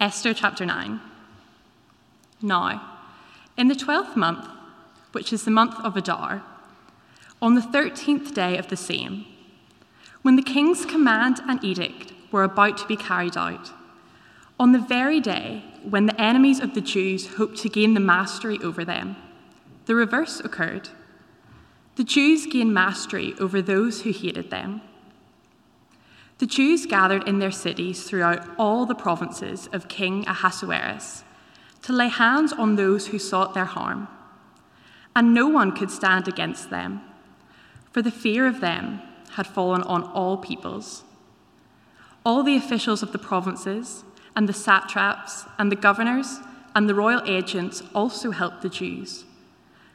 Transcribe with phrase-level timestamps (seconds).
[0.00, 0.98] Esther chapter 9.
[2.40, 2.98] Now,
[3.58, 4.48] in the twelfth month,
[5.12, 6.42] which is the month of Adar,
[7.42, 9.26] on the thirteenth day of the same,
[10.22, 13.72] when the king's command and edict were about to be carried out,
[14.58, 18.58] on the very day when the enemies of the Jews hoped to gain the mastery
[18.62, 19.16] over them,
[19.84, 20.88] the reverse occurred.
[21.96, 24.80] The Jews gained mastery over those who hated them.
[26.40, 31.22] The Jews gathered in their cities throughout all the provinces of King Ahasuerus
[31.82, 34.08] to lay hands on those who sought their harm.
[35.14, 37.02] And no one could stand against them,
[37.92, 41.04] for the fear of them had fallen on all peoples.
[42.24, 44.02] All the officials of the provinces,
[44.34, 46.38] and the satraps, and the governors,
[46.74, 49.26] and the royal agents also helped the Jews,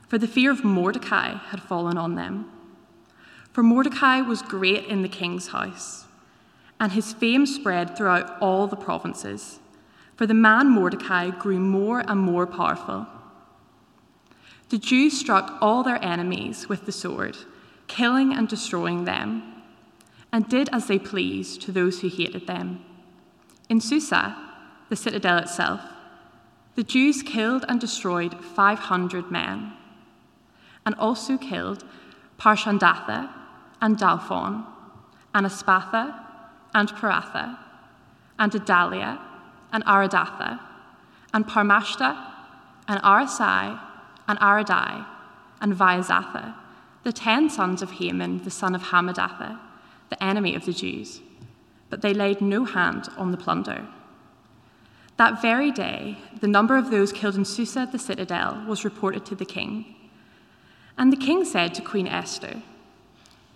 [0.08, 2.52] for the fear of Mordecai had fallen on them.
[3.52, 6.05] For Mordecai was great in the king's house,
[6.80, 9.60] and his fame spread throughout all the provinces
[10.16, 13.08] for the man Mordecai grew more and more powerful.
[14.70, 17.38] The Jews struck all their enemies with the sword,
[17.88, 19.44] killing and destroying them,
[20.32, 22.84] and did as they pleased to those who hated them.
[23.70, 24.36] In Susa,
[24.90, 25.82] the citadel itself,
[26.76, 29.74] the Jews killed and destroyed 500 men,
[30.86, 31.84] and also killed
[32.38, 33.30] Parshandatha
[33.82, 34.66] and Dalphon,
[35.34, 36.25] and Aspatha
[36.76, 37.58] and Paratha,
[38.38, 39.20] and Adalia
[39.72, 40.60] and Aridatha,
[41.34, 42.32] and Parmashta,
[42.88, 43.80] and Arisai,
[44.28, 45.06] and Aridai,
[45.62, 46.54] and Vaizatha,
[47.04, 49.60] the ten sons of Haman, the son of Hammedatha,
[50.10, 51.22] the enemy of the Jews.
[51.90, 53.88] But they laid no hand on the plunder.
[55.18, 59.36] That very day, the number of those killed in Susa the citadel was reported to
[59.36, 59.96] the king.
[60.98, 62.62] And the king said to Queen Esther,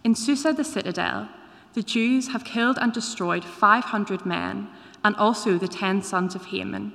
[0.06, 1.28] In Susa the citadel,
[1.74, 4.70] the Jews have killed and destroyed 500 men
[5.04, 6.94] and also the ten sons of Haman.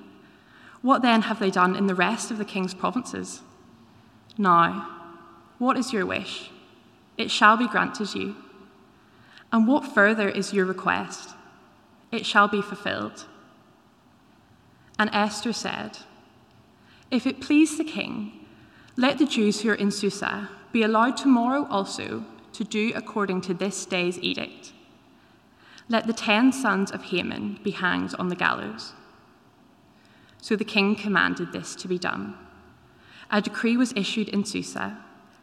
[0.83, 3.41] What then have they done in the rest of the king's provinces?
[4.37, 4.89] Now,
[5.59, 6.51] what is your wish?
[7.17, 8.37] It shall be granted you.
[9.53, 11.31] And what further is your request?
[12.11, 13.27] It shall be fulfilled.
[14.99, 15.99] And Esther said,
[17.11, 18.47] If it please the king,
[18.97, 23.55] let the Jews who are in Susa be allowed tomorrow also to do according to
[23.55, 24.73] this day's edict
[25.89, 28.95] let the ten sons of Haman be hanged on the gallows.
[30.41, 32.37] So the king commanded this to be done.
[33.31, 34.99] A decree was issued in Susa,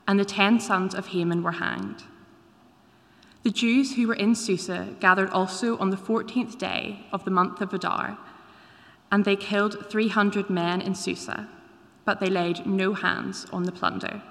[0.08, 2.04] and the ten sons of Haman were hanged.
[3.44, 7.62] The Jews who were in Susa gathered also on the fourteenth day of the month
[7.62, 8.18] of Adar,
[9.12, 11.50] and they killed three hundred men in Susa,
[12.06, 14.22] but they laid no hands on the plunder.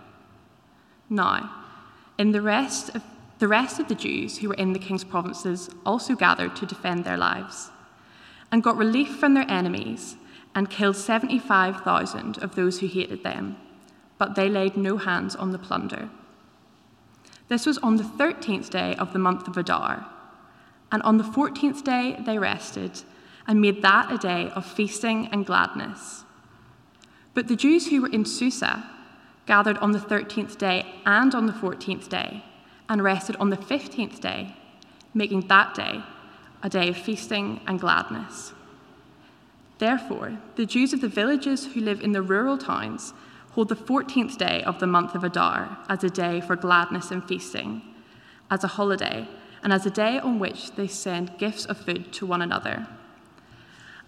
[1.08, 1.59] Now,
[2.20, 3.03] in the rest of
[3.38, 7.03] the rest of the Jews who were in the king's provinces also gathered to defend
[7.03, 7.70] their lives
[8.53, 10.16] and got relief from their enemies
[10.54, 13.56] and killed 75,000 of those who hated them,
[14.19, 16.10] but they laid no hands on the plunder.
[17.48, 20.06] This was on the 13th day of the month of Adar,
[20.92, 23.00] and on the 14th day they rested
[23.47, 26.25] and made that a day of feasting and gladness.
[27.32, 28.84] But the Jews who were in Susa
[29.50, 32.40] gathered on the 13th day and on the 14th day
[32.88, 34.54] and rested on the 15th day,
[35.12, 36.00] making that day
[36.62, 38.52] a day of feasting and gladness.
[39.78, 43.12] Therefore, the Jews of the villages who live in the rural towns
[43.54, 47.24] hold the 14th day of the month of Adar as a day for gladness and
[47.24, 47.82] feasting,
[48.52, 49.26] as a holiday,
[49.64, 52.86] and as a day on which they send gifts of food to one another.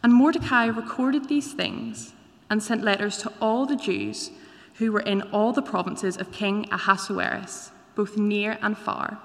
[0.04, 2.12] And Mordecai recorded these things
[2.48, 4.30] and sent letters to all the Jews
[4.74, 9.18] who were in all the provinces of King Ahasuerus both near and far,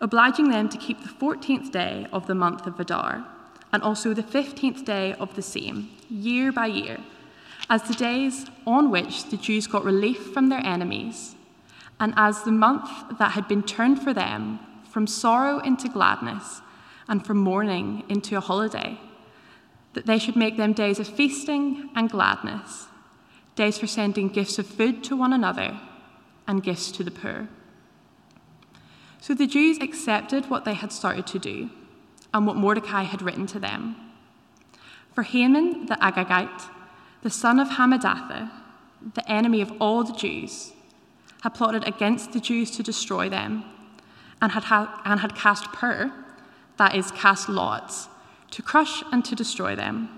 [0.00, 3.26] obliging them to keep the 14th day of the month of Adar,
[3.72, 6.98] and also the 15th day of the same, year by year,
[7.68, 11.36] as the days on which the Jews got relief from their enemies,
[12.00, 14.58] and as the month that had been turned for them
[14.88, 16.62] from sorrow into gladness,
[17.06, 18.98] and from mourning into a holiday,
[19.92, 22.86] that they should make them days of feasting and gladness,
[23.60, 25.78] days for sending gifts of food to one another
[26.46, 27.46] and gifts to the poor.
[29.20, 31.68] So the Jews accepted what they had started to do
[32.32, 33.96] and what Mordecai had written to them.
[35.14, 36.70] For Haman the Agagite,
[37.20, 38.50] the son of Hammedatha,
[39.14, 40.72] the enemy of all the Jews,
[41.42, 43.64] had plotted against the Jews to destroy them
[44.40, 46.10] and had, ha- and had cast pur,
[46.78, 48.08] that is, cast lots,
[48.52, 50.08] to crush and to destroy them.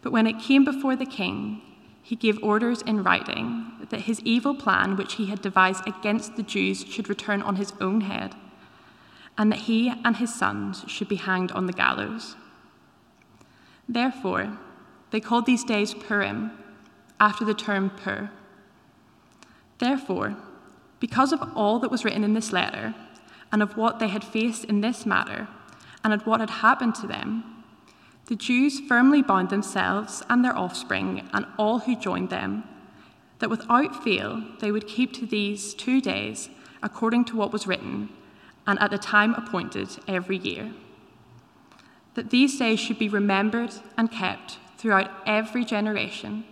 [0.00, 1.60] But when it came before the king,
[2.08, 6.42] he gave orders in writing that his evil plan, which he had devised against the
[6.42, 8.34] Jews, should return on his own head,
[9.36, 12.34] and that he and his sons should be hanged on the gallows.
[13.86, 14.56] Therefore,
[15.10, 16.50] they called these days Purim,
[17.20, 18.30] after the term Pur.
[19.76, 20.34] Therefore,
[21.00, 22.94] because of all that was written in this letter,
[23.52, 25.46] and of what they had faced in this matter,
[26.02, 27.57] and of what had happened to them,
[28.28, 32.64] the Jews firmly bound themselves and their offspring and all who joined them,
[33.38, 36.50] that without fail they would keep to these two days
[36.82, 38.10] according to what was written,
[38.66, 40.72] and at the time appointed every year.
[42.14, 46.44] That these days should be remembered and kept throughout every generation,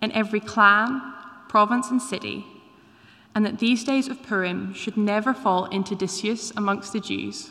[0.00, 1.12] in every clan,
[1.48, 2.46] province, and city,
[3.34, 7.50] and that these days of Purim should never fall into disuse amongst the Jews,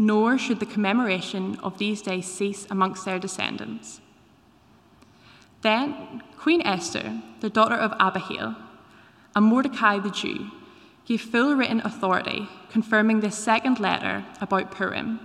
[0.00, 4.00] nor should the commemoration of these days cease amongst their descendants.
[5.60, 8.56] Then Queen Esther, the daughter of Abihail,
[9.36, 10.52] and Mordecai the Jew,
[11.04, 15.20] gave full written authority confirming this second letter about Purim.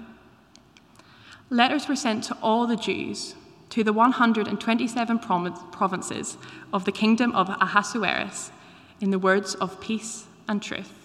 [1.49, 3.35] Letters were sent to all the Jews
[3.69, 6.37] to the 127 provinces
[6.73, 8.51] of the kingdom of Ahasuerus
[8.99, 11.04] in the words of peace and truth.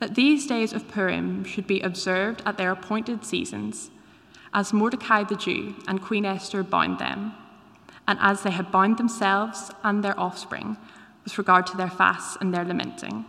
[0.00, 3.90] That these days of Purim should be observed at their appointed seasons,
[4.52, 7.34] as Mordecai the Jew and Queen Esther bound them,
[8.08, 10.76] and as they had bound themselves and their offspring
[11.22, 13.26] with regard to their fasts and their lamenting.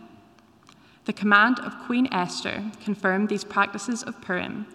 [1.06, 4.66] The command of Queen Esther confirmed these practices of Purim,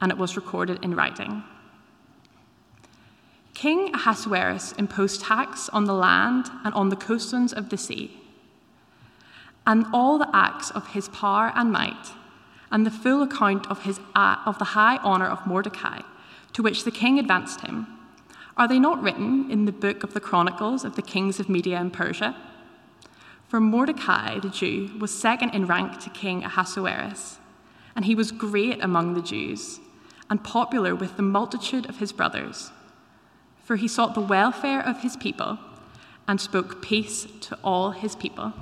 [0.00, 1.44] and it was recorded in writing.
[3.54, 8.20] King Ahasuerus imposed tax on the land and on the coastlands of the sea,
[9.68, 12.12] and all the acts of his power and might,
[12.72, 16.00] and the full account of, his, uh, of the high honour of Mordecai,
[16.52, 17.86] to which the king advanced him.
[18.56, 21.78] Are they not written in the book of the Chronicles of the kings of Media
[21.78, 22.34] and Persia?
[23.46, 27.38] For Mordecai the Jew was second in rank to King Ahasuerus,
[27.94, 29.78] and he was great among the Jews,
[30.28, 32.72] and popular with the multitude of his brothers
[33.68, 35.58] for he sought the welfare of his people
[36.26, 38.54] and spoke peace to all his people.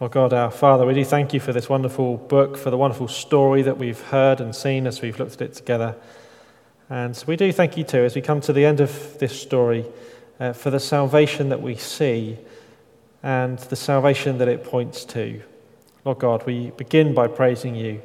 [0.00, 3.06] Well, God, our Father, we do thank you for this wonderful book, for the wonderful
[3.06, 5.94] story that we've heard and seen as we've looked at it together.
[6.88, 9.84] And we do thank you too, as we come to the end of this story,
[10.40, 12.38] uh, for the salvation that we see
[13.22, 15.42] and the salvation that it points to.
[16.06, 18.00] Lord God, we begin by praising you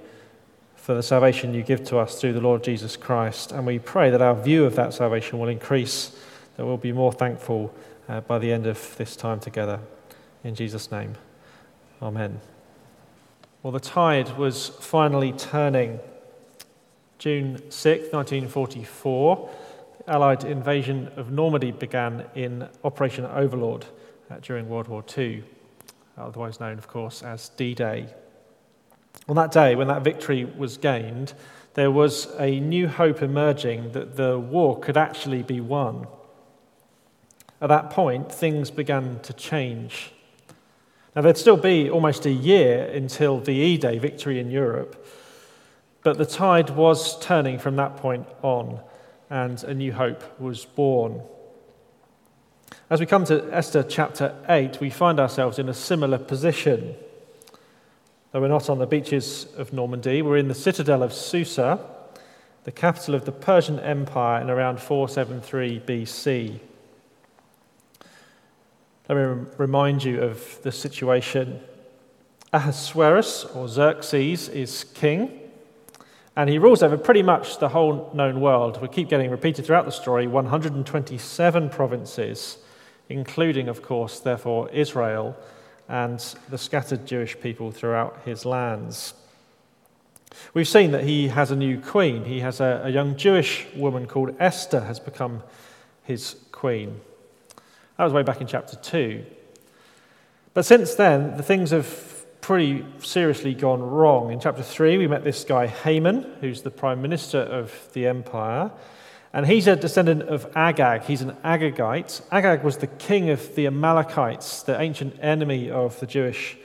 [0.76, 3.54] for the salvation you give to us through the Lord Jesus Christ.
[3.54, 6.14] And we pray that our view of that salvation will increase,
[6.58, 7.74] that we'll be more thankful
[8.10, 9.80] uh, by the end of this time together.
[10.44, 11.16] In Jesus' name,
[12.02, 12.42] Amen.
[13.64, 16.00] Well, the tide was finally turning.
[17.18, 19.50] June 6, 1944,
[20.00, 23.86] the Allied invasion of Normandy began in Operation Overlord
[24.30, 25.44] uh, during World War II,
[26.18, 28.08] otherwise known, of course, as D Day.
[29.30, 31.34] On that day, when that victory was gained,
[31.76, 36.08] there was a new hope emerging that the war could actually be won.
[37.62, 40.12] At that point, things began to change.
[41.16, 45.08] Now, there'd still be almost a year until the E Day victory in Europe,
[46.04, 48.82] but the tide was turning from that point on,
[49.30, 51.22] and a new hope was born.
[52.90, 56.96] As we come to Esther chapter 8, we find ourselves in a similar position.
[58.32, 61.80] Though we're not on the beaches of Normandy, we're in the citadel of Susa,
[62.66, 66.60] the capital of the Persian Empire in around 473 BC.
[69.08, 71.60] Let me remind you of the situation.
[72.52, 75.42] Ahasuerus, or Xerxes, is king,
[76.36, 78.82] and he rules over pretty much the whole known world.
[78.82, 82.58] We keep getting repeated throughout the story 127 provinces,
[83.08, 85.38] including, of course, therefore, Israel
[85.88, 86.20] and
[86.50, 89.14] the scattered Jewish people throughout his lands.
[90.56, 92.26] We've seen that he has a new queen.
[92.26, 95.44] He has a, a young Jewish woman called Esther has become
[96.04, 97.02] his queen.
[97.98, 99.26] That was way back in chapter 2.
[100.54, 104.32] But since then, the things have pretty seriously gone wrong.
[104.32, 108.72] In chapter 3, we met this guy Haman, who's the prime minister of the empire.
[109.34, 111.04] And he's a descendant of Agag.
[111.04, 112.22] He's an Agagite.
[112.32, 116.58] Agag was the king of the Amalekites, the ancient enemy of the Jewish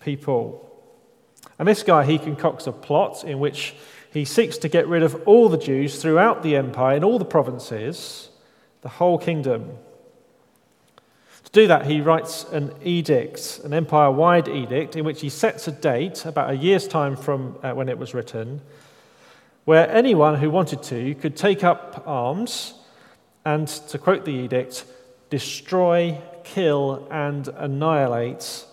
[0.00, 0.64] people.
[1.58, 3.74] And this guy, he concocts a plot in which
[4.12, 7.24] he seeks to get rid of all the Jews throughout the empire, in all the
[7.24, 8.30] provinces,
[8.82, 9.78] the whole kingdom.
[11.48, 15.66] To do that, he writes an edict, an empire wide edict, in which he sets
[15.66, 18.60] a date, about a year's time from uh, when it was written,
[19.64, 22.74] where anyone who wanted to could take up arms
[23.46, 24.84] and, to quote the edict,
[25.30, 28.66] destroy, kill, and annihilate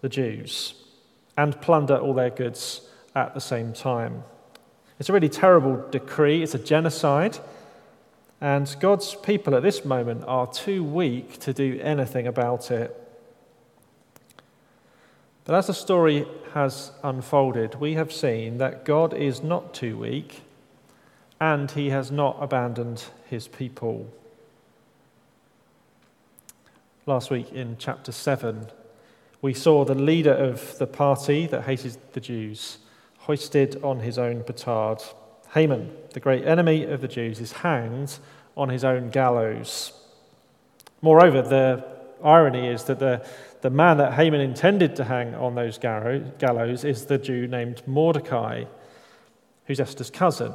[0.00, 0.72] the Jews
[1.36, 2.80] and plunder all their goods
[3.14, 4.24] at the same time.
[4.98, 7.38] It's a really terrible decree, it's a genocide.
[8.42, 12.92] And God's people at this moment are too weak to do anything about it.
[15.44, 20.42] But as the story has unfolded, we have seen that God is not too weak
[21.40, 24.12] and he has not abandoned his people.
[27.06, 28.66] Last week in chapter 7,
[29.40, 32.78] we saw the leader of the party that hated the Jews
[33.18, 35.00] hoisted on his own petard.
[35.54, 38.18] Haman, the great enemy of the Jews, is hanged
[38.56, 39.92] on his own gallows.
[41.02, 41.84] Moreover, the
[42.24, 43.26] irony is that the,
[43.60, 48.64] the man that Haman intended to hang on those gallows is the Jew named Mordecai,
[49.66, 50.52] who's Esther's cousin.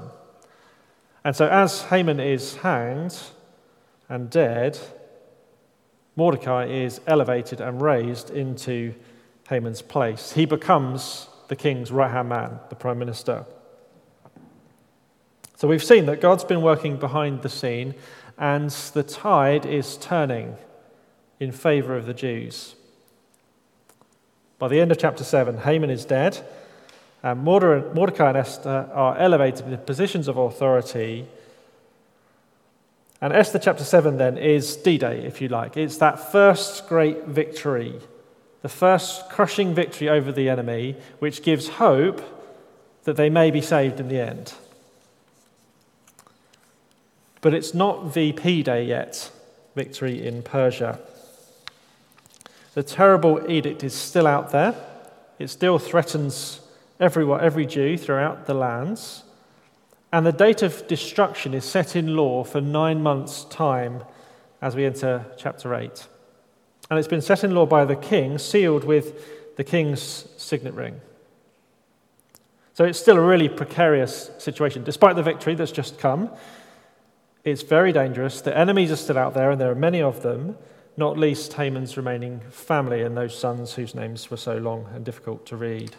[1.23, 3.17] And so, as Haman is hanged
[4.09, 4.79] and dead,
[6.15, 8.95] Mordecai is elevated and raised into
[9.49, 10.31] Haman's place.
[10.31, 13.45] He becomes the king's right hand man, the prime minister.
[15.57, 17.95] So we've seen that God's been working behind the scene
[18.37, 20.55] and the tide is turning
[21.39, 22.75] in favor of the Jews.
[24.59, 26.47] By the end of chapter 7, Haman is dead,
[27.23, 31.27] and Mordecai and Esther are elevated into positions of authority.
[33.19, 35.75] And Esther chapter 7 then is D Day, if you like.
[35.75, 37.99] It's that first great victory
[38.61, 42.21] the first crushing victory over the enemy, which gives hope
[43.03, 44.53] that they may be saved in the end.
[47.41, 49.31] But it's not VP Day yet,
[49.75, 50.99] victory in Persia.
[52.73, 54.75] The terrible edict is still out there.
[55.39, 56.61] It still threatens
[56.99, 59.23] everyone, every Jew throughout the lands.
[60.11, 64.03] And the date of destruction is set in law for nine months' time
[64.61, 66.07] as we enter chapter 8.
[66.89, 71.01] And it's been set in law by the king, sealed with the king's signet ring.
[72.73, 74.83] So it's still a really precarious situation.
[74.83, 76.29] Despite the victory that's just come,
[77.47, 78.41] it's very dangerous.
[78.41, 80.57] The enemies are still out there, and there are many of them,
[80.97, 85.45] not least Haman's remaining family and those sons whose names were so long and difficult
[85.45, 85.95] to read.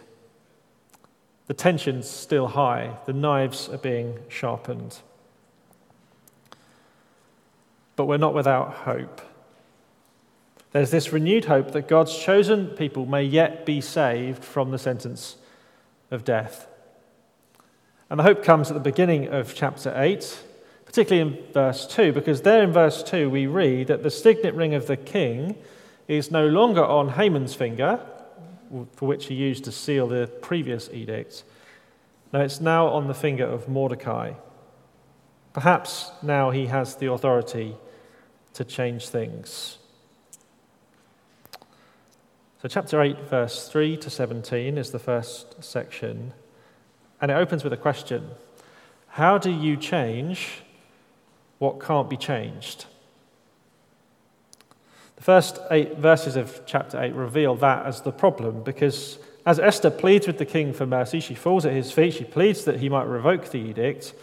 [1.47, 4.99] The tension's still high, the knives are being sharpened.
[7.95, 9.19] But we're not without hope.
[10.71, 15.37] There's this renewed hope that God's chosen people may yet be saved from the sentence
[16.11, 16.67] of death.
[18.07, 20.43] And the hope comes at the beginning of chapter 8,
[20.89, 24.73] particularly in verse 2, because there in verse 2 we read that the signet ring
[24.73, 25.55] of the king
[26.07, 27.99] is no longer on Haman's finger,
[28.93, 31.43] for which he used to seal the previous edict.
[32.33, 34.33] No, it's now on the finger of Mordecai.
[35.53, 37.75] Perhaps now he has the authority
[38.53, 39.77] to change things.
[42.63, 46.33] So, chapter 8, verse 3 to 17 is the first section,
[47.21, 48.31] and it opens with a question
[49.09, 50.63] How do you change
[51.59, 52.85] what can't be changed?
[55.17, 59.89] The first eight verses of chapter 8 reveal that as the problem because as Esther
[59.89, 62.89] pleads with the king for mercy, she falls at his feet, she pleads that he
[62.89, 64.13] might revoke the edict.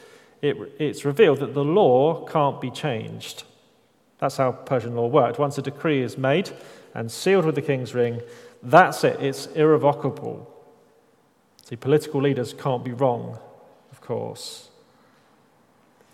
[0.43, 3.45] It, it's revealed that the law can't be changed.
[4.19, 5.39] That's how Persian law worked.
[5.39, 6.51] Once a decree is made,
[6.95, 8.23] and sealed with the king's ring,
[8.63, 10.51] that's it, it's irrevocable.
[11.65, 13.39] See, political leaders can't be wrong,
[13.93, 14.71] of course.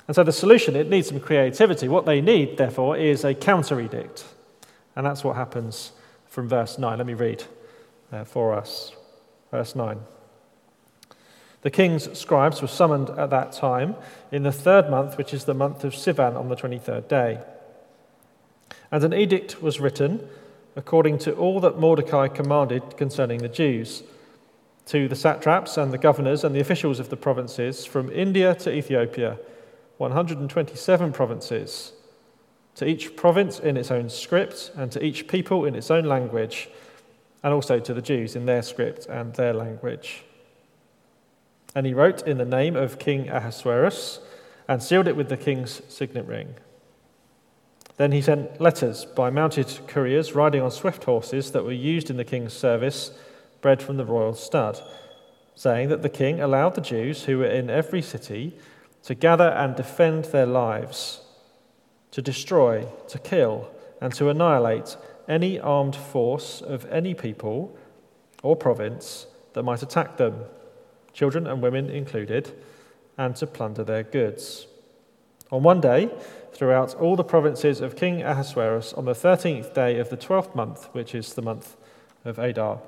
[0.06, 1.88] And so the solution, it needs some creativity.
[1.88, 4.24] What they need, therefore, is a counter edict.
[4.96, 5.92] And that's what happens
[6.26, 6.98] from verse 9.
[6.98, 7.44] Let me read
[8.12, 8.92] uh, for us.
[9.50, 10.00] Verse 9.
[11.62, 13.94] The king's scribes were summoned at that time
[14.32, 17.40] in the third month, which is the month of Sivan, on the 23rd day.
[18.90, 20.28] And an edict was written
[20.76, 24.02] according to all that Mordecai commanded concerning the Jews,
[24.86, 28.72] to the satraps and the governors and the officials of the provinces from India to
[28.72, 29.38] Ethiopia,
[30.02, 31.92] 127 provinces,
[32.74, 36.68] to each province in its own script, and to each people in its own language,
[37.42, 40.24] and also to the Jews in their script and their language.
[41.74, 44.20] And he wrote in the name of King Ahasuerus
[44.68, 46.54] and sealed it with the king's signet ring.
[47.96, 52.16] Then he sent letters by mounted couriers riding on swift horses that were used in
[52.16, 53.12] the king's service,
[53.60, 54.80] bred from the royal stud,
[55.54, 58.56] saying that the king allowed the Jews who were in every city
[59.02, 61.22] to gather and defend their lives,
[62.10, 64.96] to destroy, to kill, and to annihilate
[65.28, 67.76] any armed force of any people
[68.42, 70.44] or province that might attack them,
[71.12, 72.52] children and women included,
[73.18, 74.66] and to plunder their goods.
[75.50, 76.10] On one day,
[76.52, 80.88] throughout all the provinces of King Ahasuerus on the 13th day of the 12th month,
[80.92, 81.76] which is the month
[82.24, 82.80] of Adar.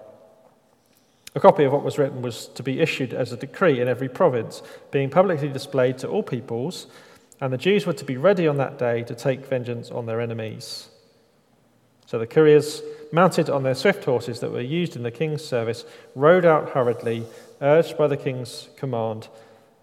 [1.35, 4.09] A copy of what was written was to be issued as a decree in every
[4.09, 4.63] province,
[4.93, 6.87] being publicly displayed to all peoples,
[7.41, 10.21] and the Jews were to be ready on that day to take vengeance on their
[10.21, 10.89] enemies.
[12.07, 15.85] So the couriers, mounted on their swift horses that were used in the king's service,
[16.15, 17.27] rode out hurriedly,
[17.61, 19.27] urged by the king's command,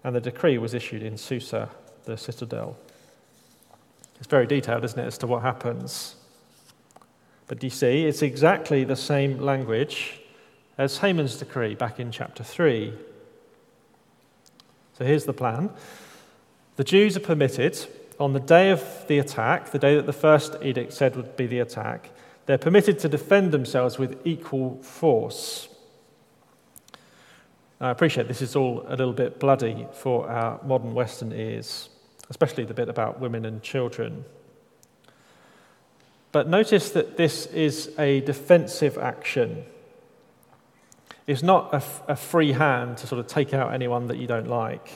[0.02, 1.68] and the decree was issued in Susa,
[2.04, 2.78] the citadel.
[4.16, 6.14] It's very detailed, isn't it, as to what happens.
[7.46, 10.21] But do you see, it's exactly the same language
[10.78, 12.92] as Haman's decree back in chapter 3.
[14.98, 15.70] So here's the plan
[16.76, 17.78] the Jews are permitted,
[18.18, 21.46] on the day of the attack, the day that the first edict said would be
[21.46, 22.10] the attack,
[22.46, 25.68] they're permitted to defend themselves with equal force.
[27.80, 31.88] I appreciate this is all a little bit bloody for our modern Western ears,
[32.30, 34.24] especially the bit about women and children.
[36.30, 39.64] But notice that this is a defensive action.
[41.26, 44.48] It's not a, a free hand to sort of take out anyone that you don't
[44.48, 44.90] like.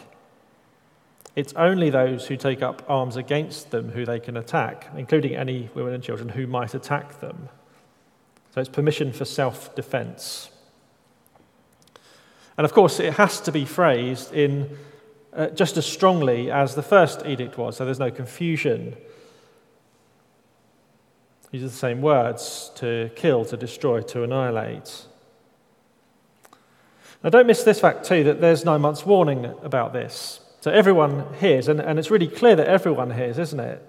[1.37, 5.69] It's only those who take up arms against them who they can attack, including any
[5.75, 7.51] women and children who might attack them.
[8.55, 10.51] So it's permission for self defense.
[12.57, 14.79] And of course, it has to be phrased in
[15.35, 18.97] uh, just as strongly as the first edict was, so there's no confusion.
[21.51, 25.05] These are the same words to kill, to destroy, to annihilate.
[27.27, 30.39] Now, don't miss this fact, too, that there's nine months' warning about this.
[30.61, 33.83] So everyone hears, and, and it's really clear that everyone hears, isn't it?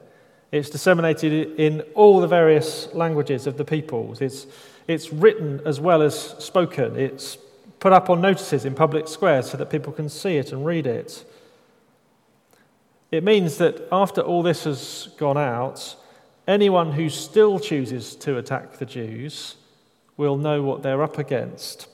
[0.51, 4.21] It's disseminated in all the various languages of the peoples.
[4.21, 4.47] It's,
[4.87, 6.95] it's written as well as spoken.
[6.95, 7.37] It's
[7.79, 10.87] put up on notices in public squares so that people can see it and read
[10.87, 11.23] it.
[13.11, 15.95] It means that after all this has gone out,
[16.47, 19.57] anyone who still chooses to attack the Jews
[20.17, 21.87] will know what they're up against.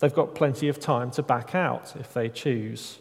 [0.00, 2.98] They've got plenty of time to back out if they choose.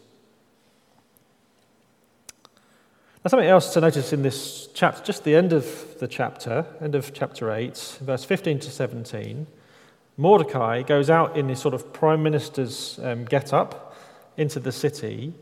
[3.23, 6.95] Now, something else to notice in this chapter, just the end of the chapter, end
[6.95, 9.47] of chapter 8, verse 15 to 17,
[10.17, 13.95] Mordecai goes out in his sort of prime minister's um, get up
[14.35, 15.33] into the city,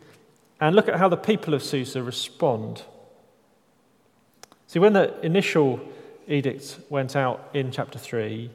[0.60, 2.84] and look at how the people of Susa respond.
[4.67, 5.80] See, when the initial
[6.28, 8.50] edict went out in chapter 3,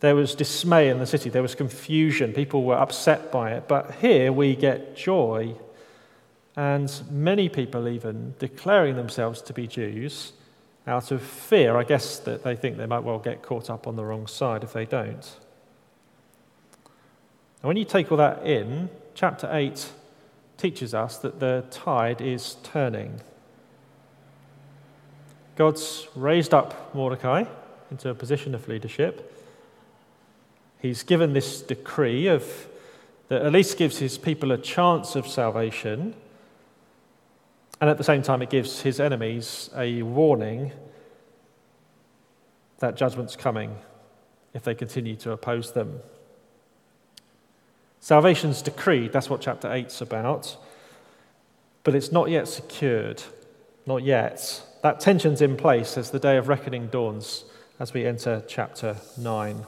[0.00, 3.66] there was dismay in the city, there was confusion, people were upset by it.
[3.66, 5.56] But here we get joy
[6.58, 10.32] and many people even declaring themselves to be Jews
[10.88, 11.76] out of fear.
[11.76, 14.64] I guess that they think they might well get caught up on the wrong side
[14.64, 15.38] if they don't.
[17.62, 19.92] And when you take all that in, chapter 8
[20.56, 23.20] teaches us that the tide is turning.
[25.54, 27.44] God's raised up Mordecai
[27.90, 29.37] into a position of leadership.
[30.80, 32.68] He's given this decree of
[33.28, 36.14] that at least gives his people a chance of salvation
[37.80, 40.72] and at the same time, it gives his enemies a warning
[42.80, 43.76] that judgment's coming
[44.52, 46.00] if they continue to oppose them.
[48.00, 50.56] Salvation's decreed, that's what chapter 8's about,
[51.84, 53.22] but it's not yet secured.
[53.86, 54.62] Not yet.
[54.82, 57.44] That tension's in place as the day of reckoning dawns
[57.80, 59.64] as we enter chapter 9.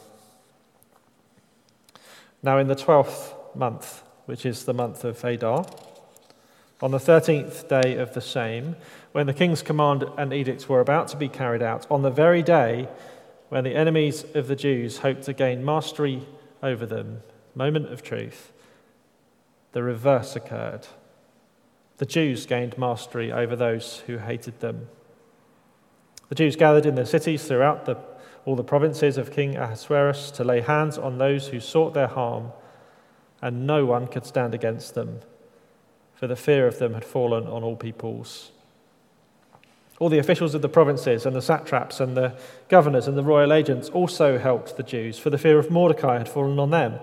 [2.42, 5.66] Now, in the 12th month, which is the month of Adar,
[6.82, 8.76] on the thirteenth day of the same,
[9.12, 12.42] when the king's command and edicts were about to be carried out, on the very
[12.42, 12.88] day
[13.50, 16.26] when the enemies of the Jews hoped to gain mastery
[16.62, 17.22] over them,
[17.54, 18.52] moment of truth,
[19.72, 20.86] the reverse occurred.
[21.98, 24.88] The Jews gained mastery over those who hated them.
[26.30, 27.96] The Jews gathered in their cities throughout the,
[28.44, 32.52] all the provinces of King Ahasuerus to lay hands on those who sought their harm,
[33.42, 35.20] and no one could stand against them
[36.20, 38.52] for the fear of them had fallen on all peoples.
[39.98, 42.36] All the officials of the provinces and the satraps and the
[42.68, 46.28] governors and the royal agents also helped the Jews, for the fear of Mordecai had
[46.28, 46.98] fallen on them.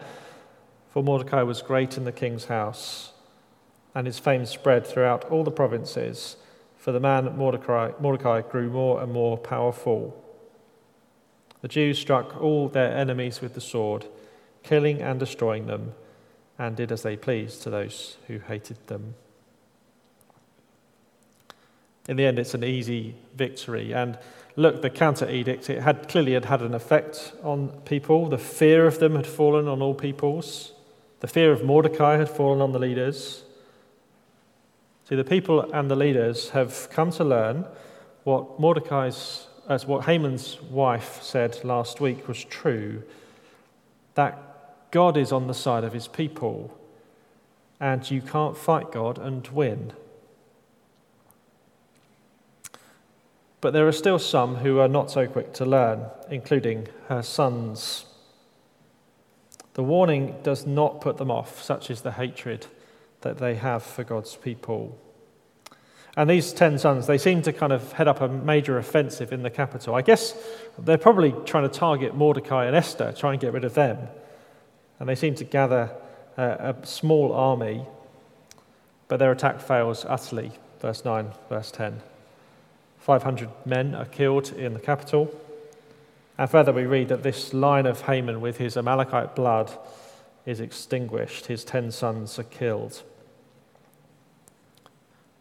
[0.92, 3.12] For Mordecai was great in the king's house,
[3.96, 6.38] and his fame spread throughout all the provinces,
[6.78, 10.24] for the man Mordecai, Mordecai grew more and more powerful.
[11.68, 14.06] The Jews struck all their enemies with the sword,
[14.64, 15.96] killing and destroying them
[16.58, 19.16] and did as they pleased to those who hated them.
[22.08, 23.94] In the end, it's an easy victory.
[23.94, 24.18] And
[24.56, 28.30] look, the counter edict, it had clearly had had an effect on people.
[28.30, 30.72] The fear of them had fallen on all peoples.
[31.20, 33.44] The fear of Mordecai had fallen on the leaders.
[35.10, 37.66] See, the people and the leaders have come to learn
[38.24, 43.04] what Mordecai's, as what Haman's wife said last week was true
[44.16, 46.76] that God is on the side of his people,
[47.80, 49.94] and you can't fight God and win.
[53.60, 58.06] But there are still some who are not so quick to learn, including her sons.
[59.74, 62.68] The warning does not put them off, such is the hatred
[63.22, 64.98] that they have for God's people.
[66.18, 69.44] And these 10 sons, they seem to kind of head up a major offensive in
[69.44, 69.94] the capital.
[69.94, 70.34] I guess
[70.80, 74.00] they're probably trying to target Mordecai and Esther, try and get rid of them.
[75.00, 75.92] And they seem to gather
[76.36, 77.86] a, a small army,
[79.08, 80.54] but their attack fails utterly.
[80.80, 82.02] Verse 9, verse 10.
[83.00, 85.40] 500 men are killed in the capital.
[86.40, 89.72] And further, we read that this line of Haman with his Amalekite blood
[90.48, 93.04] is extinguished, his 10 sons are killed.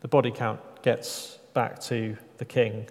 [0.07, 2.87] The body count gets back to the king,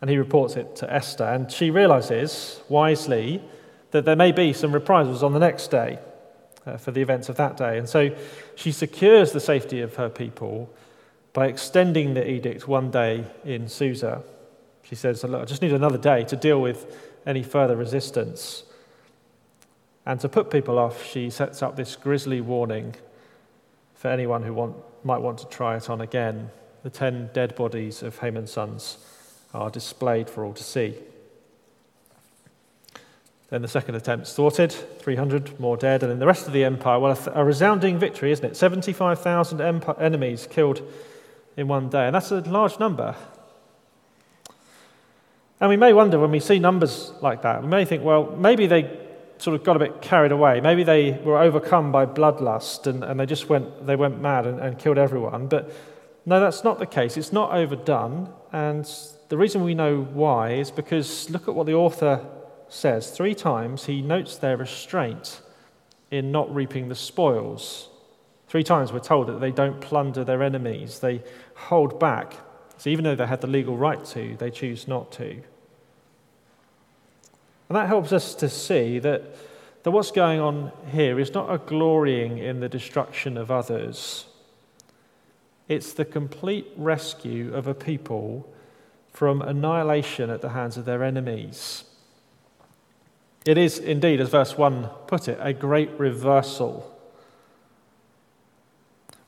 [0.00, 1.24] and he reports it to Esther.
[1.24, 3.42] And she realizes wisely
[3.90, 5.98] that there may be some reprisals on the next day
[6.64, 7.76] uh, for the events of that day.
[7.76, 8.16] And so
[8.54, 10.72] she secures the safety of her people
[11.34, 14.22] by extending the edict one day in Susa.
[14.84, 18.62] She says, Look, I just need another day to deal with any further resistance.
[20.06, 22.94] And to put people off, she sets up this grisly warning
[23.94, 26.50] for anyone who want, might want to try it on again.
[26.82, 28.98] The ten dead bodies of Haman's sons
[29.54, 30.94] are displayed for all to see.
[33.50, 36.98] Then the second attempt's thwarted, 300 more dead, and in the rest of the empire,
[36.98, 38.56] well, a, resounding victory, isn't it?
[38.56, 39.60] 75,000
[40.00, 40.80] enemies killed
[41.58, 43.14] in one day, and that's a large number.
[45.60, 48.66] And we may wonder when we see numbers like that, we may think, well, maybe
[48.66, 49.01] they
[49.42, 50.60] sort of got a bit carried away.
[50.60, 54.60] Maybe they were overcome by bloodlust and, and they just went, they went mad and,
[54.60, 55.48] and killed everyone.
[55.48, 55.72] But
[56.24, 57.16] no, that's not the case.
[57.16, 58.32] It's not overdone.
[58.52, 58.88] And
[59.28, 62.24] the reason we know why is because look at what the author
[62.68, 63.10] says.
[63.10, 65.40] Three times he notes their restraint
[66.12, 67.88] in not reaping the spoils.
[68.46, 71.22] Three times we're told that they don't plunder their enemies, they
[71.54, 72.34] hold back.
[72.76, 75.42] So even though they had the legal right to, they choose not to.
[77.72, 79.34] And that helps us to see that,
[79.82, 84.26] that what's going on here is not a glorying in the destruction of others,
[85.68, 88.46] it's the complete rescue of a people
[89.10, 91.84] from annihilation at the hands of their enemies.
[93.46, 96.94] It is indeed, as verse 1 put it, a great reversal.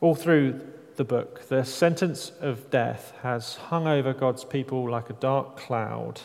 [0.02, 0.60] All through
[0.96, 6.20] the book, the sentence of death has hung over God's people like a dark cloud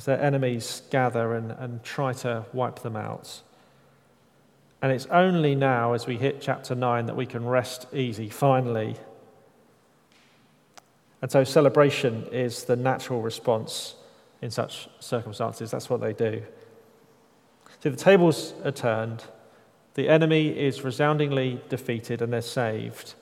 [0.00, 3.42] as their enemies gather and, and try to wipe them out.
[4.80, 8.96] And it's only now, as we hit chapter 9, that we can rest easy, finally.
[11.20, 13.94] And so, celebration is the natural response
[14.40, 15.70] in such circumstances.
[15.70, 16.44] That's what they do.
[17.82, 19.24] See, the tables are turned,
[19.96, 23.12] the enemy is resoundingly defeated, and they're saved.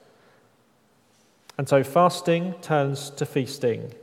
[1.58, 3.94] And so, fasting turns to feasting.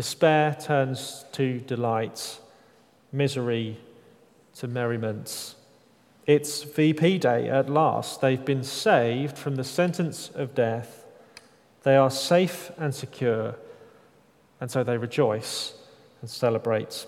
[0.00, 2.40] Despair turns to delight,
[3.12, 3.76] misery
[4.54, 5.54] to merriment.
[6.24, 8.22] It's VP Day at last.
[8.22, 11.04] They've been saved from the sentence of death.
[11.82, 13.56] They are safe and secure,
[14.58, 15.74] and so they rejoice
[16.22, 17.04] and celebrate.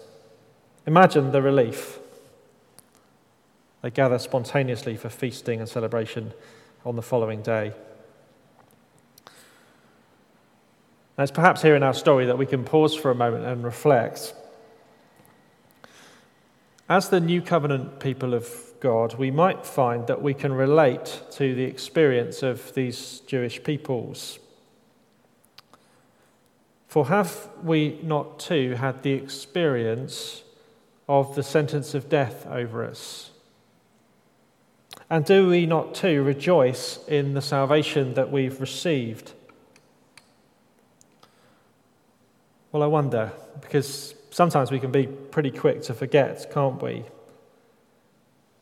[0.87, 1.99] Imagine the relief.
[3.81, 6.35] They gather spontaneously for feasting and celebration
[6.85, 7.73] on the following day.
[11.23, 13.63] And it's perhaps here in our story that we can pause for a moment and
[13.63, 14.35] reflect.
[16.89, 21.55] As the new covenant people of God, we might find that we can relate to
[21.55, 24.41] the experience of these Jewish peoples.
[26.89, 30.43] For have we not too had the experience
[31.09, 33.31] of the sentence of death over us?
[35.09, 39.35] And do we not too rejoice in the salvation that we've received?
[42.73, 43.31] Well, I wonder,
[43.61, 47.05] because sometimes we can be pretty quick to forget, can't we?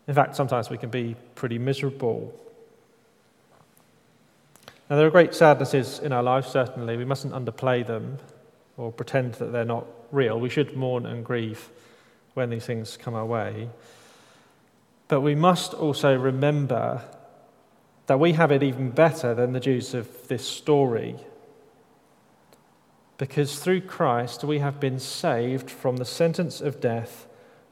[0.09, 2.35] In fact, sometimes we can be pretty miserable.
[4.88, 6.96] Now, there are great sadnesses in our lives, certainly.
[6.96, 8.18] We mustn't underplay them
[8.77, 10.40] or pretend that they're not real.
[10.40, 11.68] We should mourn and grieve
[12.35, 13.68] when these things come our way.
[15.07, 17.03] But we must also remember
[18.07, 21.14] that we have it even better than the Jews of this story
[23.20, 27.26] because through Christ we have been saved from the sentence of death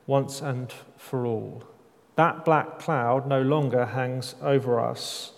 [0.06, 1.64] once and for all.
[2.16, 5.32] That black cloud no longer hangs over us.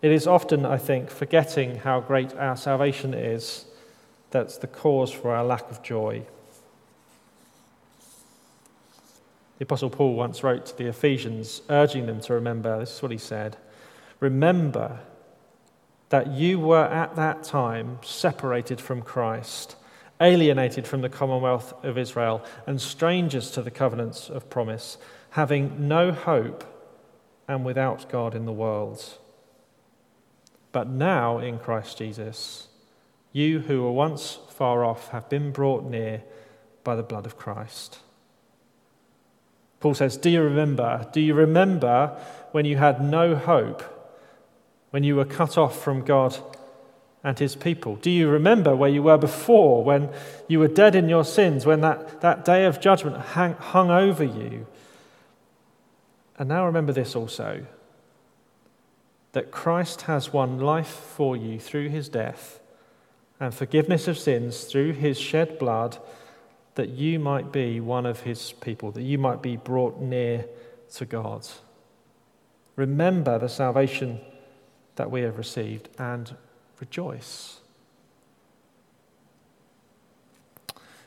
[0.00, 3.66] It is often, I think, forgetting how great our salvation is
[4.30, 6.22] that's the cause for our lack of joy.
[9.58, 13.12] The Apostle Paul once wrote to the Ephesians, urging them to remember this is what
[13.12, 13.58] he said
[14.18, 15.00] Remember
[16.10, 19.76] that you were at that time separated from Christ,
[20.20, 24.98] alienated from the commonwealth of Israel, and strangers to the covenants of promise,
[25.30, 26.64] having no hope
[27.46, 29.18] and without God in the world.
[30.72, 32.68] But now in Christ Jesus,
[33.32, 36.22] you who were once far off have been brought near
[36.84, 37.98] by the blood of Christ.
[39.80, 41.06] Paul says, Do you remember?
[41.12, 42.18] Do you remember
[42.52, 43.82] when you had no hope,
[44.90, 46.36] when you were cut off from God
[47.22, 47.96] and his people?
[47.96, 50.10] Do you remember where you were before, when
[50.46, 54.24] you were dead in your sins, when that, that day of judgment hang, hung over
[54.24, 54.66] you?
[56.38, 57.66] And now remember this also
[59.32, 62.60] that Christ has won life for you through his death
[63.38, 65.98] and forgiveness of sins through his shed blood
[66.74, 70.46] that you might be one of his people, that you might be brought near
[70.94, 71.46] to God.
[72.76, 74.20] Remember the salvation
[74.98, 76.36] that we have received and
[76.80, 77.60] rejoice.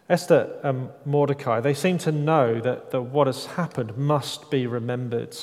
[0.09, 5.37] Esther and Mordecai, they seem to know that, that what has happened must be remembered.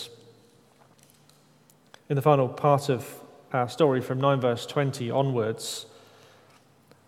[2.08, 3.20] In the final part of
[3.52, 5.87] our story from 9 verse 20 onwards,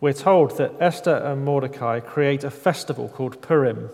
[0.01, 3.91] we're told that Esther and Mordecai create a festival called Purim.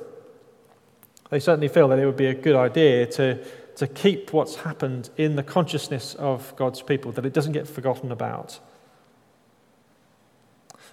[1.30, 3.44] They certainly feel that it would be a good idea to,
[3.76, 8.10] to keep what's happened in the consciousness of God's people, that it doesn't get forgotten
[8.10, 8.58] about.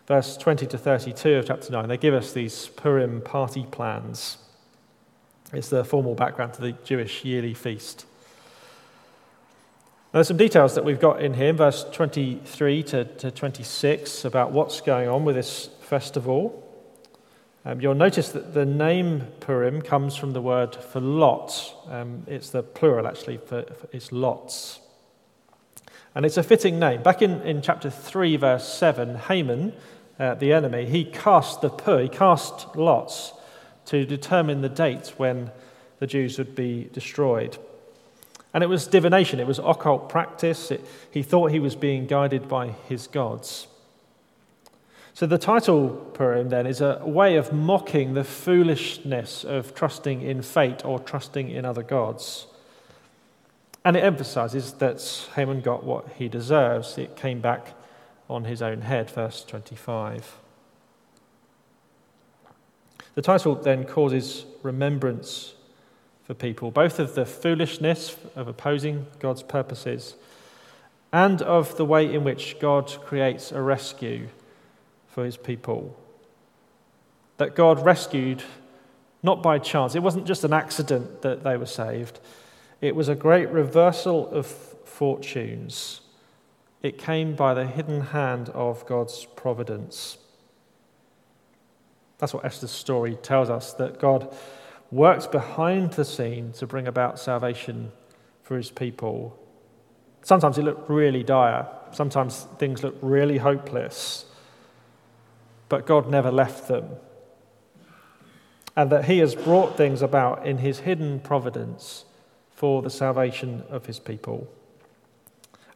[0.06, 4.38] Verse 20 to 32 of chapter 9, they give us these Purim party plans.
[5.54, 8.06] It's the formal background to the Jewish yearly feast.
[10.14, 14.52] Now, there's some details that we've got in here, verse 23 to, to 26, about
[14.52, 16.63] what's going on with this festival.
[17.66, 21.74] Um, you'll notice that the name Purim comes from the word for lot.
[21.90, 24.82] Um, it's the plural, actually, for, for, it's lots.
[26.14, 27.02] And it's a fitting name.
[27.02, 29.74] Back in, in chapter 3, verse 7, Haman,
[30.20, 33.32] uh, the enemy, he cast the pur, he cast lots
[33.86, 35.50] to determine the date when
[36.00, 37.58] the Jews would be destroyed.
[38.54, 40.70] And it was divination, it was occult practice.
[40.70, 43.68] It, he thought he was being guided by his gods.
[45.16, 50.42] So the title Purim then is a way of mocking the foolishness of trusting in
[50.42, 52.48] fate or trusting in other gods.
[53.86, 56.98] And it emphasizes that Haman got what he deserves.
[56.98, 57.76] It came back
[58.28, 60.38] on his own head, verse 25.
[63.14, 65.54] The title then causes remembrance
[66.24, 70.16] for people, both of the foolishness of opposing God's purposes
[71.12, 74.30] and of the way in which God creates a rescue
[75.14, 75.96] for his people.
[77.38, 78.44] That God rescued
[79.22, 82.20] not by chance, it wasn't just an accident that they were saved,
[82.82, 86.02] it was a great reversal of fortunes.
[86.82, 90.18] It came by the hidden hand of God's providence.
[92.18, 94.36] That's what Esther's story tells us that God
[94.92, 97.94] works behind the scene to bring about salvation
[98.42, 99.40] for his people.
[100.24, 104.26] Sometimes it looked really dire, sometimes things looked really hopeless,
[105.74, 106.88] but God never left them.
[108.76, 112.06] And that he has brought things about in his hidden providence
[112.52, 114.48] for the salvation of his people.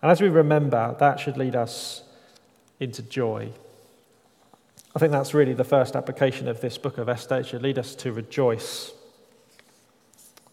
[0.04, 2.04] And as we remember, that should lead us
[2.80, 3.50] into joy.
[4.96, 7.38] I think that's really the first application of this book of Esther.
[7.38, 8.92] It should lead us to rejoice.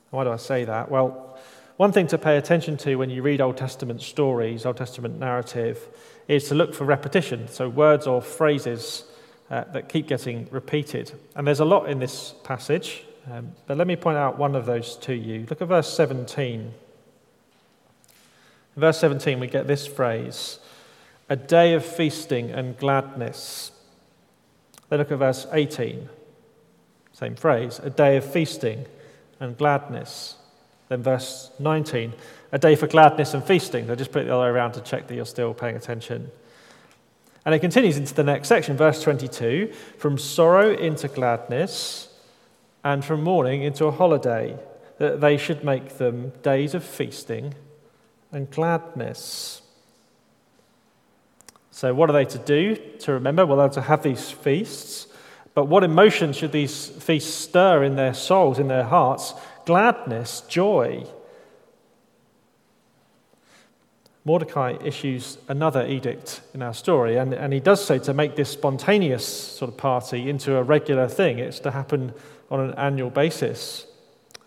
[0.09, 0.91] Why do I say that?
[0.91, 1.39] Well,
[1.77, 5.87] one thing to pay attention to when you read Old Testament stories, Old Testament narrative,
[6.29, 9.05] is to look for repetition, so words or phrases
[9.51, 11.13] uh, that keep getting repeated.
[11.35, 14.67] And there's a lot in this passage, um, but let me point out one of
[14.67, 15.47] those to you.
[15.49, 16.61] Look at verse 17.
[16.61, 16.75] In
[18.77, 20.59] verse 17, we get this phrase
[21.31, 23.73] a day of feasting and gladness.
[24.89, 26.09] Then look at verse 18.
[27.13, 28.85] Same phrase, a day of feasting
[29.41, 30.37] and gladness.
[30.89, 32.13] Then, verse 19,
[32.53, 33.91] a day for gladness and feasting.
[33.91, 36.31] I just put it the other way around to check that you're still paying attention.
[37.45, 42.09] And it continues into the next section, verse 22 from sorrow into gladness,
[42.83, 44.59] and from mourning into a holiday,
[44.99, 47.55] that they should make them days of feasting
[48.33, 49.63] and gladness.
[51.71, 53.45] So, what are they to do to remember?
[53.45, 55.09] Well, they're to have these feasts
[55.55, 59.35] but what emotions should these feasts stir in their souls, in their hearts?
[59.65, 61.07] Gladness, joy.
[64.27, 68.49] Mordecai issues another edict in our story, and, and he does so to make this
[68.49, 71.39] spontaneous sort of party into a regular thing.
[71.39, 72.13] It's to happen
[72.51, 73.87] on an annual basis.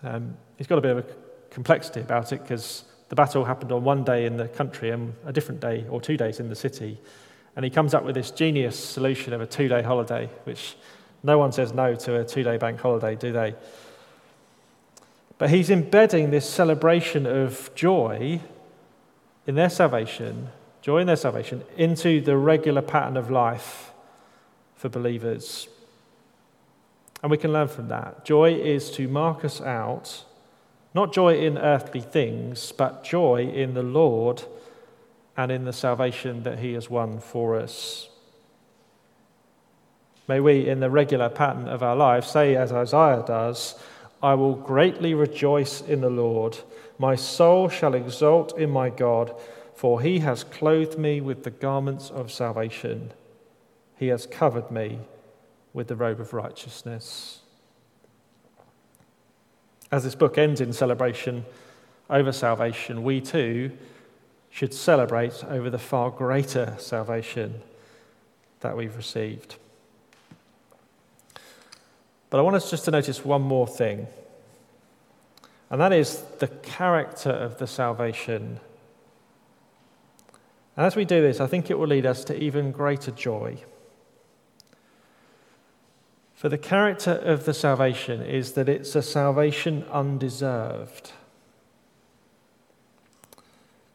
[0.04, 1.06] Um, he's got a bit of a
[1.52, 5.32] complexity about it because the battle happened on one day in the country and a
[5.32, 7.00] different day or two days in the city.
[7.56, 10.76] And he comes up with this genius solution of a two day holiday, which
[11.24, 13.56] no one says no to a two day bank holiday, do they?
[15.38, 18.42] But he's embedding this celebration of joy
[19.48, 20.50] in their salvation,
[20.82, 23.92] joy in their salvation, into the regular pattern of life
[24.76, 25.68] for believers.
[27.24, 28.26] And we can learn from that.
[28.26, 30.26] Joy is to mark us out,
[30.94, 34.44] not joy in earthly things, but joy in the Lord
[35.36, 38.10] and in the salvation that He has won for us.
[40.28, 43.76] May we, in the regular pattern of our lives, say, as Isaiah does,
[44.22, 46.58] I will greatly rejoice in the Lord.
[47.00, 49.36] My soul shall exult in my God,
[49.76, 53.12] for he has clothed me with the garments of salvation.
[53.98, 55.00] He has covered me
[55.74, 57.42] with the robe of righteousness.
[59.92, 61.46] As this book ends in celebration
[62.10, 63.72] over salvation, we too
[64.50, 67.62] should celebrate over the far greater salvation
[68.62, 69.58] that we've received.
[72.30, 74.08] But I want us just to notice one more thing,
[75.70, 78.60] and that is the character of the salvation.
[80.76, 83.64] And as we do this, I think it will lead us to even greater joy.
[86.36, 91.12] For the character of the salvation is that it's a salvation undeserved.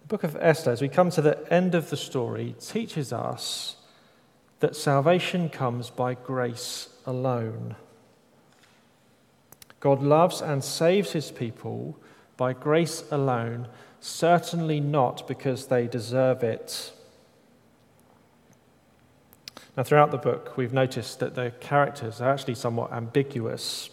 [0.01, 3.77] The book of Esther, as we come to the end of the story, teaches us
[4.59, 7.77] that salvation comes by grace alone.
[9.83, 11.99] God loves and saves his people
[12.37, 13.67] by grace alone,
[13.99, 16.93] certainly not because they deserve it.
[19.77, 23.91] Now, throughout the book, we've noticed that the characters are actually somewhat ambiguous.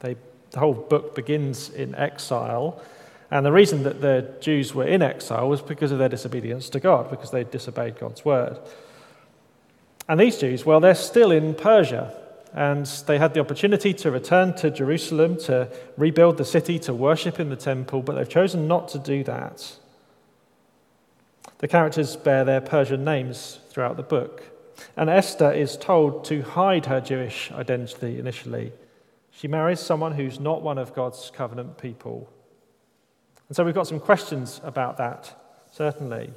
[0.00, 0.16] They,
[0.50, 2.82] the whole book begins in exile,
[3.30, 6.80] and the reason that the Jews were in exile was because of their disobedience to
[6.80, 8.58] God, because they disobeyed God's word.
[10.06, 12.14] And these Jews, well, they're still in Persia
[12.54, 17.40] and they had the opportunity to return to Jerusalem to rebuild the city, to worship
[17.40, 19.76] in the temple, but they've chosen not to do that.
[21.58, 24.42] The characters bear their Persian names throughout the book,
[24.96, 28.72] and Esther is told to hide her Jewish identity initially.
[29.30, 32.30] She marries someone who's not one of God's covenant people.
[33.48, 35.34] And so we've got some questions about that,
[35.70, 36.32] certainly.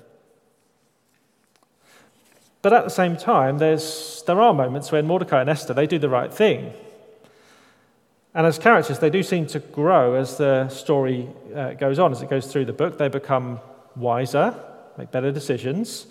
[2.66, 6.00] But at the same time, there's, there are moments when Mordecai and Esther, they do
[6.00, 6.74] the right thing.
[8.34, 12.24] And as characters, they do seem to grow as the story uh, goes on, as
[12.24, 12.98] it goes through the book.
[12.98, 13.60] They become
[13.96, 14.56] wiser,
[14.98, 16.08] make better decisions,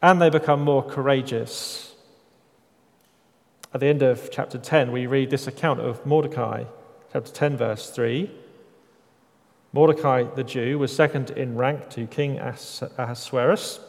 [0.00, 1.94] and they become more courageous.
[3.74, 6.64] At the end of chapter 10, we read this account of Mordecai,
[7.12, 8.30] chapter 10, verse 3.
[9.74, 13.80] Mordecai the Jew was second in rank to King Ahasuerus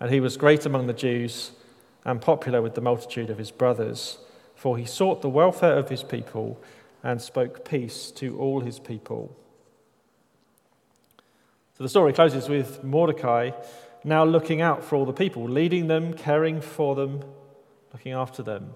[0.00, 1.52] and he was great among the Jews
[2.04, 4.18] and popular with the multitude of his brothers,
[4.54, 6.60] for he sought the welfare of his people
[7.02, 9.36] and spoke peace to all his people.
[11.76, 13.50] So the story closes with Mordecai
[14.04, 17.22] now looking out for all the people, leading them, caring for them,
[17.92, 18.72] looking after them.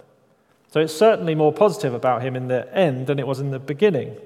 [0.71, 3.59] So it's certainly more positive about him in the end than it was in the
[3.59, 4.17] beginning.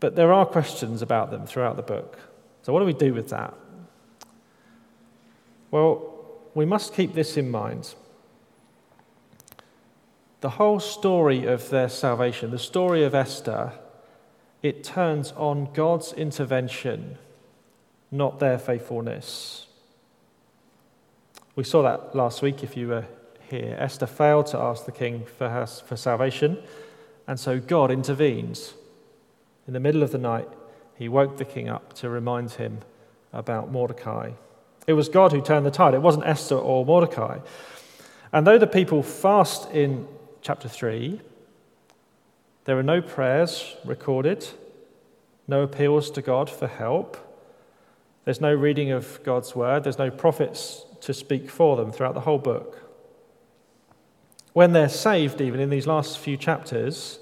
[0.00, 2.18] But there are questions about them throughout the book.
[2.62, 3.54] So, what do we do with that?
[5.76, 6.10] Well,
[6.54, 7.94] we must keep this in mind.
[10.40, 13.72] The whole story of their salvation, the story of Esther,
[14.62, 17.18] it turns on God's intervention,
[18.10, 19.66] not their faithfulness.
[21.56, 23.04] We saw that last week if you were
[23.50, 23.76] here.
[23.78, 26.56] Esther failed to ask the king for, her, for salvation,
[27.26, 28.72] and so God intervenes.
[29.66, 30.48] In the middle of the night,
[30.94, 32.78] he woke the king up to remind him
[33.30, 34.30] about Mordecai.
[34.86, 37.38] It was God who turned the tide, it wasn't Esther or Mordecai.
[38.32, 40.06] And though the people fast in
[40.42, 41.20] chapter 3,
[42.64, 44.46] there are no prayers recorded,
[45.48, 47.16] no appeals to God for help.
[48.24, 49.84] There's no reading of God's word.
[49.84, 52.82] There's no prophets to speak for them throughout the whole book.
[54.52, 57.20] When they're saved, even in these last few chapters,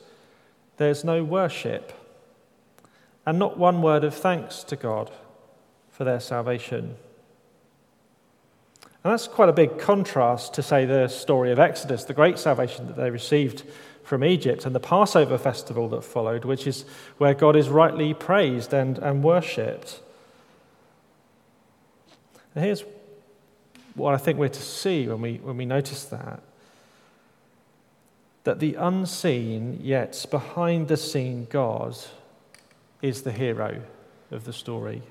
[0.78, 1.92] there's no worship
[3.26, 5.10] and not one word of thanks to God
[5.90, 6.96] for their salvation.
[9.04, 12.86] And that's quite a big contrast to, say, the story of Exodus, the great salvation
[12.86, 13.62] that they received
[14.02, 16.84] from Egypt, and the Passover festival that followed, which is
[17.18, 20.00] where God is rightly praised and, and worshipped.
[22.54, 22.82] And here's
[23.94, 26.42] what I think we're to see when we, when we notice that
[28.44, 31.96] that the unseen yet behind the scene God
[33.00, 33.80] is the hero
[34.30, 35.02] of the story.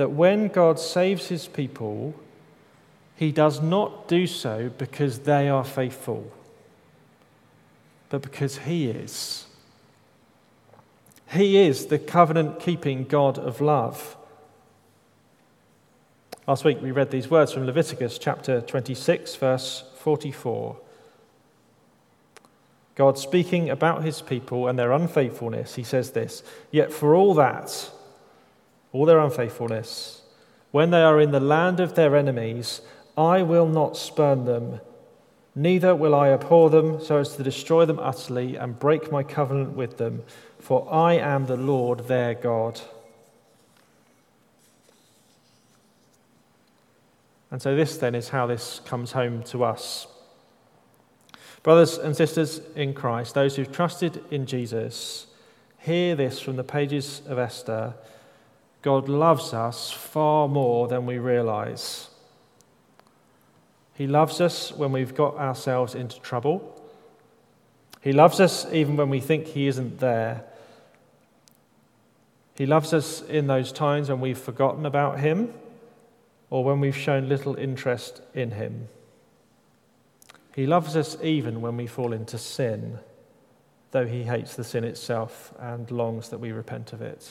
[0.00, 2.14] That when God saves his people,
[3.16, 6.32] he does not do so because they are faithful,
[8.08, 9.44] but because he is.
[11.32, 14.16] He is the covenant keeping God of love.
[16.46, 20.78] Last week we read these words from Leviticus chapter 26, verse 44.
[22.94, 27.90] God speaking about his people and their unfaithfulness, he says this Yet for all that,
[28.92, 30.22] all their unfaithfulness,
[30.70, 32.80] when they are in the land of their enemies,
[33.16, 34.80] I will not spurn them,
[35.54, 39.76] neither will I abhor them so as to destroy them utterly and break my covenant
[39.76, 40.22] with them,
[40.58, 42.80] for I am the Lord their God.
[47.50, 50.06] And so, this then is how this comes home to us.
[51.62, 55.26] Brothers and sisters in Christ, those who've trusted in Jesus,
[55.78, 57.94] hear this from the pages of Esther.
[58.82, 62.08] God loves us far more than we realize.
[63.94, 66.82] He loves us when we've got ourselves into trouble.
[68.00, 70.44] He loves us even when we think He isn't there.
[72.56, 75.52] He loves us in those times when we've forgotten about Him
[76.48, 78.88] or when we've shown little interest in Him.
[80.54, 82.98] He loves us even when we fall into sin,
[83.92, 87.30] though he hates the sin itself and longs that we repent of it.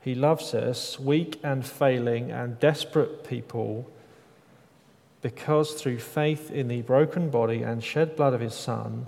[0.00, 3.90] He loves us, weak and failing and desperate people,
[5.22, 9.06] because through faith in the broken body and shed blood of his Son,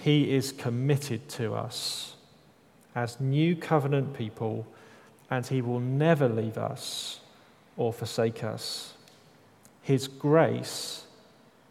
[0.00, 2.16] he is committed to us
[2.94, 4.66] as new covenant people,
[5.30, 7.20] and he will never leave us
[7.76, 8.94] or forsake us.
[9.82, 11.04] His grace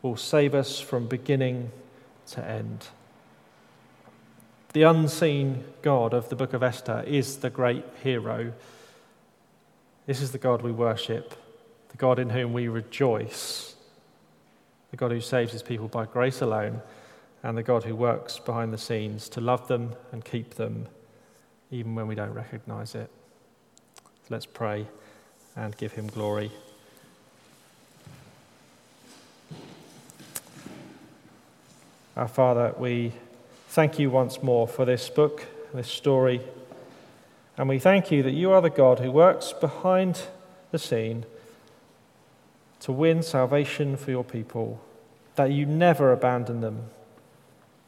[0.02, 1.72] will save us from beginning
[2.28, 2.88] to end.
[4.74, 8.54] The unseen God of the book of Esther is the great hero.
[10.08, 11.36] This is the God we worship,
[11.90, 13.76] the God in whom we rejoice,
[14.90, 16.82] the God who saves his people by grace alone,
[17.44, 20.88] and the God who works behind the scenes to love them and keep them,
[21.70, 23.12] even when we don't recognize it.
[23.96, 24.88] So let's pray
[25.56, 26.52] and give him glory.
[32.18, 33.14] Our Father, we
[33.74, 36.40] thank you once more for this book, this story,
[37.58, 40.22] and we thank you that you are the God who works behind
[40.70, 41.26] the scene
[42.82, 44.80] to win salvation for your people,
[45.34, 46.84] that you never abandon them,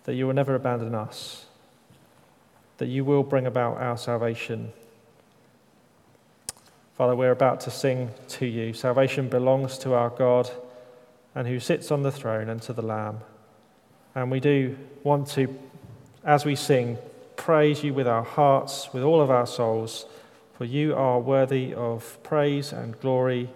[0.06, 1.46] that you will never abandon us,
[2.80, 4.74] that you will bring about our salvation.
[6.96, 8.74] Father, we're about to sing to you.
[8.74, 10.50] Salvation belongs to our God
[11.36, 13.20] and who sits on the throne and to the Lamb.
[14.16, 15.54] And we do want to,
[16.26, 16.98] as we sing,
[17.36, 20.06] praise you with our hearts, with all of our souls,
[20.58, 23.50] for you are worthy of praise and glory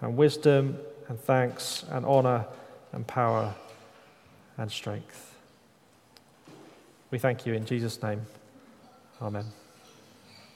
[0.00, 2.44] and wisdom and thanks and honor
[2.92, 3.54] and power
[4.58, 5.34] and strength.
[7.10, 8.22] We thank you in Jesus' name.
[9.20, 9.59] Amen.